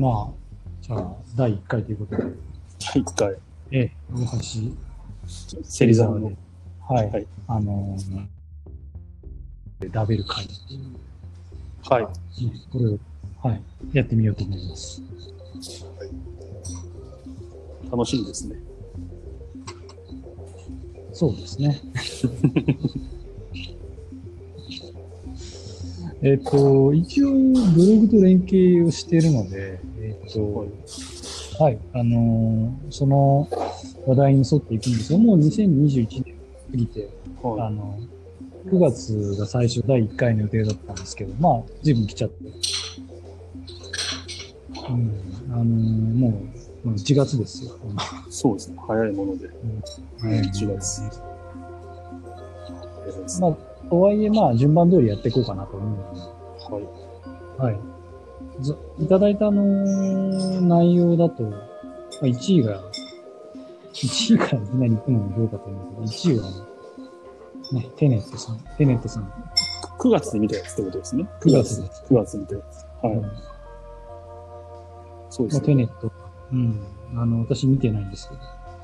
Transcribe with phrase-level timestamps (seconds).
[0.00, 0.34] まあ、
[0.80, 2.22] じゃあ、第1回ということで、
[2.94, 3.36] 第1回。
[3.70, 4.38] ええ、大橋、
[5.62, 6.32] 芹沢の。
[6.88, 10.96] はい、はいあのー、ラベル会っていう、
[11.82, 12.02] はい。
[12.04, 12.10] ね、
[12.72, 12.98] これを、
[13.42, 13.62] はい、
[13.92, 15.02] やってみようと思います。
[17.92, 18.56] 楽しみですね。
[21.12, 21.78] そうですね。
[26.22, 33.48] えっと、一応、ブログと連携をしているので、えっと、はい、あのーその
[34.06, 36.34] 話題に沿っていくんですが、もう2021年
[36.70, 37.10] 過ぎて、
[37.42, 37.98] あはの、
[38.66, 42.36] 9月が最初第1回の予定だったんですけど、まあ、随分来ちゃって。
[44.88, 45.12] うん、
[45.52, 47.72] あのーもう、もう1月ですよ。
[48.28, 48.32] い。
[48.32, 48.78] そうですね。
[48.86, 49.46] 早いもので。
[50.22, 51.02] うん1月。
[53.40, 53.56] まあ、
[53.88, 57.74] とはいえ、まあ、順番通りやっていこうかなと思うので、はい。
[57.74, 57.99] はい。
[58.60, 61.56] ずいただいたあのー内容だと、ま
[62.22, 62.82] あ、1位が、
[63.92, 66.70] 1位からいきなり行くのもどうかと思うけど、1位は
[67.72, 69.32] ね、テネットさん、テネットさん、
[69.98, 71.28] 9月に見たやつってことですね。
[71.40, 72.04] 9月です。
[72.08, 73.04] 9月に見たやつ。
[73.04, 73.14] はい。
[73.14, 73.32] うんまあ、
[75.30, 75.66] そうですね。
[75.66, 76.12] テネット、
[76.52, 78.40] うん、あの、私見てないんですけど、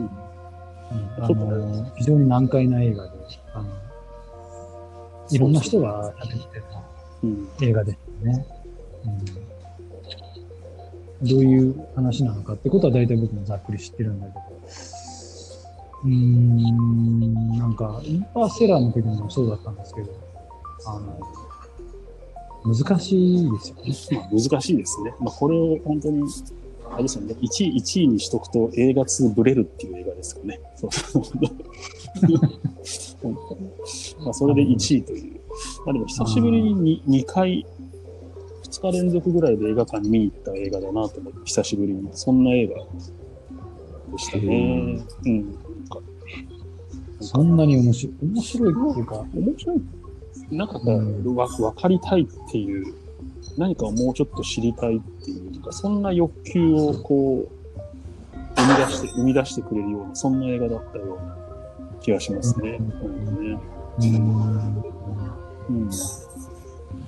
[0.00, 3.10] うんうん、あのー非常に難解な映画で、
[3.54, 3.68] あの、
[5.30, 6.64] いろんな人が喋ってる
[7.22, 7.48] うん。
[7.60, 8.46] 映画ですよね。
[9.04, 9.49] うん、
[11.22, 14.40] どういう話なのかってことは大体僕もざっくり知ってるんだけど、
[16.04, 20.08] うーん、なんか、インターステラーの時もそうだったんですけど、
[20.86, 21.20] あの、
[22.64, 23.58] 難しいで
[23.92, 24.28] すよね。
[24.30, 25.14] まあ、難しいですね。
[25.20, 26.22] まあ、これを本当に、
[26.90, 27.34] あれですよね。
[27.34, 30.58] 1位、1位にしとくと映画2ブレるっていう映画ですかね。
[30.76, 31.22] そうそう
[34.24, 35.40] まあ、それで1位という。
[35.84, 37.66] まあ、でも久しぶりに 2, 2回、
[38.70, 42.08] 2日連続ぐらいで映画館に見に行った映画だなと思って、久しぶりに。
[42.12, 45.04] そんな映画でしたね。
[45.24, 45.46] うん。
[45.46, 45.54] なん
[45.88, 46.00] か
[47.20, 48.16] そんなに面白い。
[48.22, 49.80] 面白いっていうか、面白い。
[50.50, 52.94] なんかこうんう、わ、分かりたいっていう、
[53.58, 57.60] 何かをもうちょっと知りたいっていう、なんかそんな欲求をこう、
[58.56, 61.36] 生み出して、生み出してくれるような、そんな映画だったような
[62.00, 62.78] 気がしますね。
[62.80, 63.60] うんね
[63.98, 64.84] うーん
[65.68, 65.90] うん。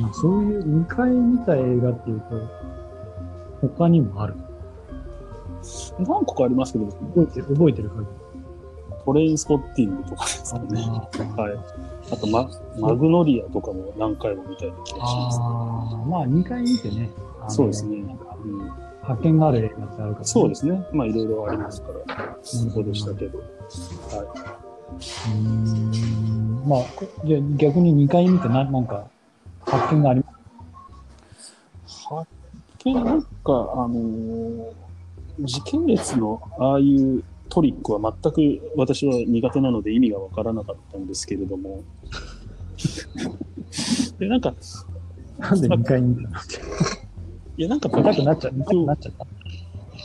[0.00, 4.34] まあ、そういう2回見た映画っていうと、他にもある。
[5.98, 8.06] 何個かありますけど、覚えてる、覚えてる限
[9.04, 10.72] トレインスポッティングとかですかり。
[10.72, 10.80] ね。
[11.36, 11.58] はい。
[12.12, 15.38] あと、ま、マグノリアとかも何回も見たような気がします。
[15.40, 17.10] あーまあ2回見てね。
[17.48, 18.70] そうですねなんかうん、
[19.02, 20.24] 発見がある映画ってあるから、ね。
[20.24, 20.86] そうですね。
[20.92, 23.38] まあ、いろいろありますから、そうでしたけど。
[23.38, 23.48] はい。
[23.48, 26.62] うーん。
[26.66, 29.04] まあ、こじゃあ逆に2回見てな、なんか、
[29.66, 30.32] 発見がありま
[31.86, 32.28] す発
[32.84, 34.84] 見なんか、あのー
[35.40, 41.82] 時系列のああいうトリックは全く私は苦手なので意味がわからなかったんですけれども。
[44.18, 44.54] で、なんか、
[45.38, 46.28] なんで2回見たの
[47.56, 49.26] いや、なんか、見たくなっちゃう、見たくなっちゃった。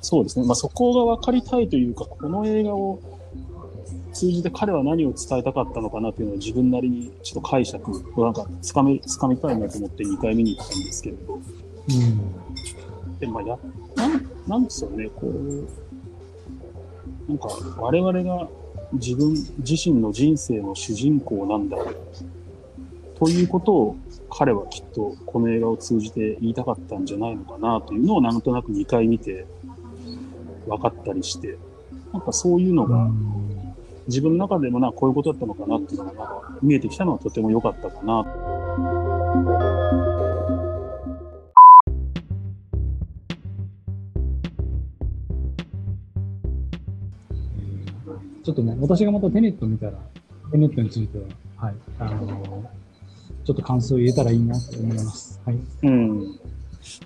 [0.00, 0.46] そうですね。
[0.46, 2.98] まあ、そこが分かりたいというか、この映画を
[4.20, 11.34] 通じて彼は何を伝えたかったのかなというのを自分なりにちょっと解釈をなんかつかめ、つかみたいなと思って2回見に行ったんですけれど。
[11.36, 13.18] うん。
[13.18, 13.58] で、まあ、や、
[13.96, 15.66] なん、なんですよね、こう、
[17.28, 17.48] なんか、
[17.78, 18.46] 我々が
[18.92, 21.78] 自分自身の人生の主人公なんだ、
[23.18, 23.96] ということを
[24.28, 29.46] 彼はきっとこの映画を通じて言いたかったんじゃないのかなというのをなんとなく2回見て
[30.66, 31.56] 分かったりして、
[32.12, 33.39] なんかそういうのがうん
[34.06, 38.24] 自分の中でもな、こういうことだったのかなっていうのが見えてきたのはとても良かったかな。
[48.42, 49.92] ちょっとね、私がまたテネット見たら、
[50.50, 51.24] テネットについては、
[51.56, 52.80] はい、あのー
[53.44, 55.40] ちょっと感想を言えたらいいなと思います。
[55.44, 55.58] はい。
[55.82, 56.38] うん。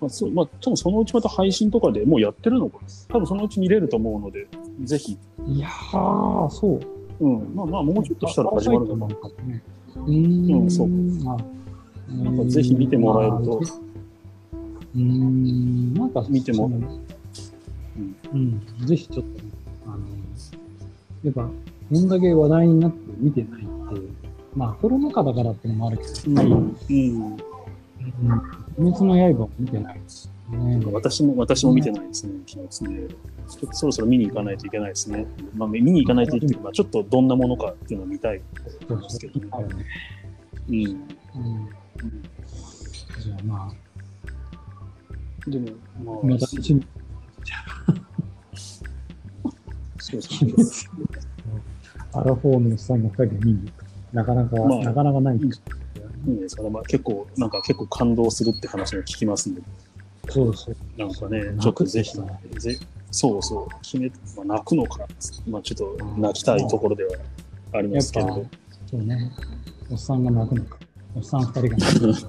[0.00, 2.84] まあ、そう、まあ、多分そのうちまた配信とかでもうやってるのかな。
[3.08, 4.46] 多分そのうち見れると思うので、
[4.82, 5.18] ぜひ。
[5.46, 6.80] いやー、そ
[7.20, 7.24] う。
[7.24, 7.54] うん。
[7.54, 9.20] まあまあ、もうちょっとしたら始まるのかな。
[9.20, 9.62] かね。
[9.96, 10.62] うーん。
[10.62, 10.88] うんそう
[11.28, 11.36] あ
[12.22, 13.58] なんかぜひ見てもらえると。
[13.58, 17.00] うーん、なんか見てもその
[18.32, 19.50] うん、ぜひちょっとね、
[19.86, 19.98] あの、
[21.22, 21.50] やっぱ、こ
[21.98, 24.10] んだけ話題になって見てないっていう、
[24.54, 26.38] まあコロナ禍だからっていうのもあるけど、うん。
[26.38, 26.76] うん。
[26.90, 26.94] う
[27.32, 27.36] ん、
[28.76, 30.82] 鬼滅の刃も見てないですね。
[30.92, 32.32] 私も、私も見てないですね。
[32.46, 33.08] 気がですね。
[33.48, 35.26] ちょっとそろそろ見に行かないといけないですね。
[35.54, 36.60] まあ、見に行かないといけない。
[36.60, 38.38] まあ、ちょっとどんなものかっていうのを見たい。
[38.38, 38.44] で
[39.08, 39.48] すけどね。
[40.68, 40.74] うん。
[40.74, 41.04] うん
[43.22, 43.72] じゃあま
[45.46, 45.68] あ、でも、
[46.04, 46.86] まあ、また一年
[49.98, 50.52] そうですね。
[52.12, 53.84] アラフォーのおっさんが二人で見に行く。
[54.12, 55.40] なかなか、まあなかなかない。
[56.26, 56.70] いいんですかね。
[56.70, 59.62] まあ、結構、なんか結構感動するって話も聞きますんで、
[60.30, 60.76] そうですね。
[60.96, 62.16] なんかね、ちょっとぜひ、
[62.58, 62.78] ぜ
[63.10, 65.06] そうそう、決め、まあ、泣くのか、
[65.46, 67.16] まあ、ちょっと泣きたいところでは
[67.72, 68.46] ありますけど、
[68.90, 69.32] そうね。
[69.90, 70.78] おっさんが泣くのか。
[71.14, 72.20] おっさん二人が泣くのか。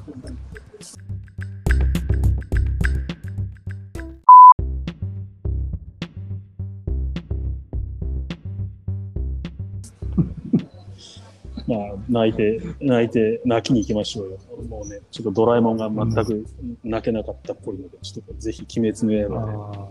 [12.10, 14.38] 泣いて、泣いて、泣きに行きましょうよ。
[14.70, 16.46] もうね、ちょっとドラえもんが全く
[16.84, 19.90] 泣けなかったっぽいので、ちょっとぜひ、鬼滅の刃であ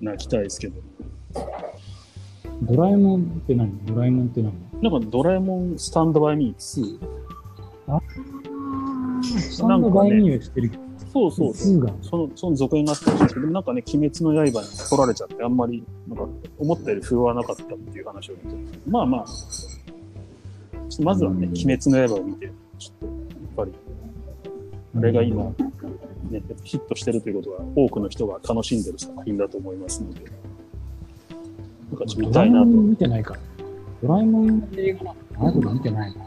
[0.00, 1.42] 泣きたいですけど、ー
[2.62, 3.86] ドラえもんって何？
[3.86, 4.52] ドラえもんって何？
[4.82, 6.98] なんかドラえもんスタンドバイミー2、
[9.38, 10.70] スタンドバイミーはしてる。
[11.12, 11.76] そうそうそう。
[11.76, 11.92] 2が。
[12.00, 14.52] その、その続編があったんですけど、なんかね、鬼滅の刃に
[14.88, 16.26] 取られちゃって、あんまり、なんか、
[16.58, 19.26] 思ったより振るわなかったっていう話を聞いて、まあまあ、
[20.92, 23.14] ちょっとまずはね、うん鬼滅の刃を見て、ちょっと、やっ
[23.56, 23.72] ぱり、
[24.94, 32.66] あれが今、ね、ヒットしてるということは、多くの人が楽しんでる作品だと思いますので、なんかちょっと見たいなと。
[32.66, 33.40] もん見てないから。
[34.02, 36.26] ドラえもんの映画なんか見てないな。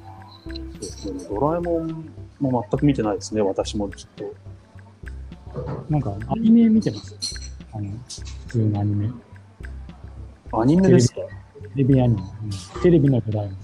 [0.82, 2.06] そうですねドラえもん
[2.40, 4.34] も全く見てないですね、私もちょっ
[5.90, 7.16] なんか、アニメ見てます？
[7.72, 9.10] あの、普通のアニメ。
[10.50, 10.62] と。
[10.62, 11.18] アニメですか？
[11.18, 11.28] テ
[11.76, 12.22] レビアニメ。
[12.22, 13.58] うんテレビのドラえもん。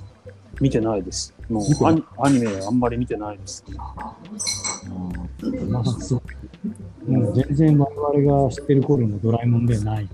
[0.61, 1.33] 見てないです。
[1.49, 3.75] もうアニアニメあんまり見てないです、ね。
[5.67, 6.21] まあ、すご
[7.09, 7.11] い。
[7.11, 10.07] もう全然我々が知ってる頃のドラえもんではない。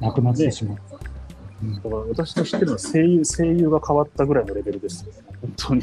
[0.00, 0.96] なくなってしまった。
[0.96, 1.00] だ
[1.80, 5.04] から私の知ってるのは声優、声優が変わったぐらいのレベルです。
[5.40, 5.82] 本当に。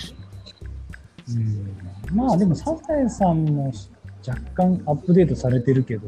[1.29, 3.73] うん、まあでも、サザエさんも
[4.25, 6.07] 若干アップデートされてるけど、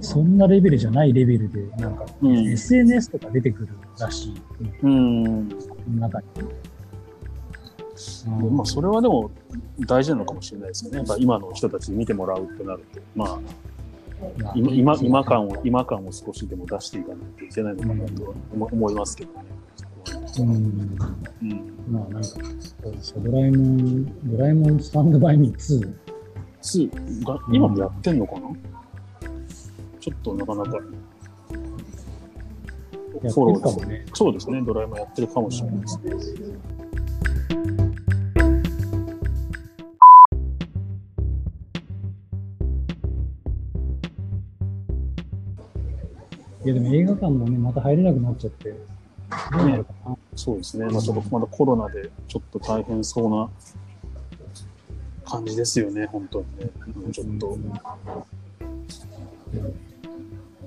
[0.00, 3.68] そんなレベルじゃないレベルで、なんか、うん SNS とか出てくる
[3.98, 4.34] らしい。
[4.82, 5.48] うん。
[5.88, 6.26] 中に。
[8.26, 9.30] うんまあ、それはでも
[9.86, 10.98] 大事なのかもしれないですよね。
[10.98, 13.38] やっぱ今の人たちに見てもらうってなると、まあ、
[14.38, 19.44] まあ今今今感を、今感を少しでも出していかないといけないのかなとは思思いますけどね。
[20.38, 20.46] うん。
[20.46, 21.74] うん。
[21.90, 22.28] まあなんか、
[23.16, 25.94] ドラえもん、ドラえもんスタンドバイミー2。
[26.62, 28.48] 2が今もやってんのかな、
[30.00, 30.78] ちょっとなかなか。
[33.20, 34.04] フォローですね。
[34.14, 36.12] そうですね、ドラえもんやってるかもしれないですね。
[46.64, 48.76] いやでも映画館もね、また入れなくなっちゃって、ど
[49.58, 50.16] うなるかな。
[50.36, 53.50] そうですね、まあ、ちょっとまだコロナでちょっと大変そうな
[55.28, 56.70] 感じですよね、本当にね。
[57.04, 57.58] うんちょっと。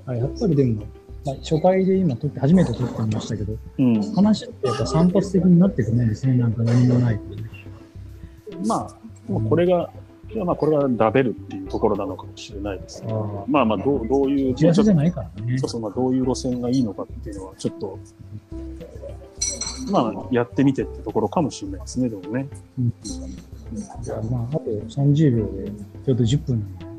[0.06, 0.86] あやっぱりでも、まあ、
[1.34, 4.12] 初回で今撮って、初めて撮ってみましたけど、うん。
[4.14, 7.20] 話ってやっぱ散発的になってくるんですね、なんか何もない。
[8.66, 8.88] ま
[9.28, 9.90] あ、もうこれが、
[10.32, 13.12] いやまあこれがラベルっていうところなのかもしれないですね。
[13.12, 15.60] あまあまあどう、どういう、じゃないからねと。
[15.60, 17.98] そうそう、まあどういう路線がいいのかっていうのはちょっと、
[19.90, 22.48] まあやってみてってところかもしれないですね、でもね。
[24.02, 25.70] じゃあまあ、あと30秒で、
[26.04, 26.95] ちょうど10分なんで。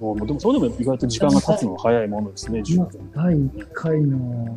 [0.00, 3.10] もうでもそれでも意外と時間が経つのは早いものですね、10今分。
[3.14, 4.54] 第1回の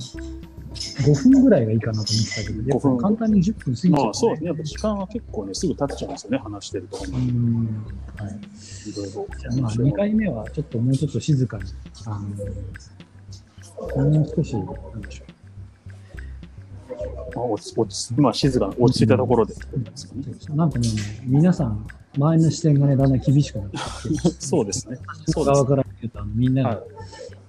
[0.78, 6.98] 5分ぐらいがいいかなと思ってたけど、やっぱ簡単に10分過ぎちゃう、まあそうですね、やっぱ時間は結構ね、すぐ経っちゃうんですよね、話してると。
[6.98, 7.86] うーん。
[8.18, 8.90] はい。
[8.90, 9.28] いろいろ。
[9.38, 11.64] じゃあまあ2回目はちょっともうちょっと静かに、
[12.06, 12.28] あの、
[14.12, 15.24] もう少し、なんでしょ
[17.36, 20.24] まあ、落ち落ちまあ、静かな、落ち着いたところでってことですかね。
[20.50, 20.56] う。
[20.56, 20.88] なんかね、
[21.26, 21.86] 皆さん、
[22.18, 23.82] 周りの視線がね、だんだん厳しくなってき
[24.22, 24.98] て、 そうですね。
[25.28, 26.80] そう側から見ると、みんなが、はい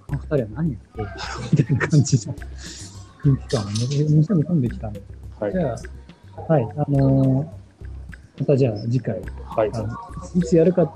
[0.09, 2.35] この二人は何やってるんだろうみたいな感じの
[3.19, 3.77] 空気感がね、
[4.09, 5.01] 店も込んできたんで、
[5.39, 5.57] はいじ。
[5.59, 5.75] ゃ
[6.35, 7.59] あ、はい、あのー
[8.39, 9.69] またじゃあ次回、はい。
[9.73, 9.89] あの
[10.35, 10.91] いつやるかちょ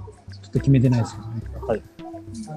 [0.47, 1.41] っと決めてないですけどね。
[1.67, 1.81] はい。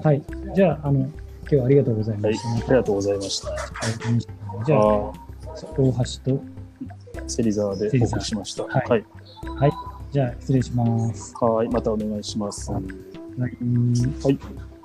[0.01, 0.23] はい。
[0.55, 1.11] じゃあ、あの、今
[1.49, 2.37] 日はありがとうございまはい。
[2.37, 2.49] した。
[2.49, 3.49] ありがとうございました。
[3.49, 3.59] はい
[4.65, 5.11] じゃあ、あ大
[5.75, 6.39] 橋と、ー
[7.27, 8.63] 芹沢でお送りしました。
[8.63, 9.05] はい
[9.59, 9.71] はい。
[10.17, 11.35] じゃあ失礼します。
[11.39, 11.69] はい。
[11.69, 12.71] またお願いします。
[12.71, 12.83] はい
[13.39, 14.76] はい